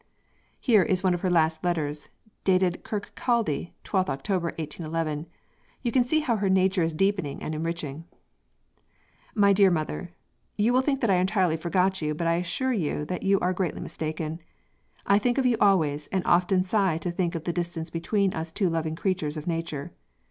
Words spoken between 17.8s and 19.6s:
between us two loving creatures of